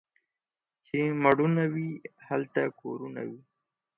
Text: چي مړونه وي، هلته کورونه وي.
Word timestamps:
چي 0.85 0.99
مړونه 1.23 1.63
وي، 1.73 1.89
هلته 2.27 2.61
کورونه 2.81 3.21
وي. 3.29 3.41